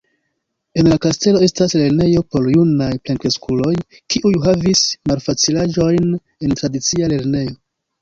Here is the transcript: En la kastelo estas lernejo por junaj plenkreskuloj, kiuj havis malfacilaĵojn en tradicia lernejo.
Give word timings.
En 0.83 0.87
la 0.93 0.95
kastelo 1.03 1.41
estas 1.47 1.75
lernejo 1.81 2.23
por 2.37 2.49
junaj 2.55 2.89
plenkreskuloj, 3.05 3.75
kiuj 4.15 4.35
havis 4.49 4.85
malfacilaĵojn 5.15 6.13
en 6.19 6.61
tradicia 6.65 7.17
lernejo. 7.17 7.59